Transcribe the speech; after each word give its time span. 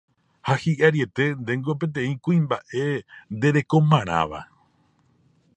ha 0.47 0.53
hi'ariete 0.61 1.25
ndéngo 1.41 1.71
peteĩ 1.83 2.13
kuimba'e 2.23 2.85
nderekomarãva 3.35 4.41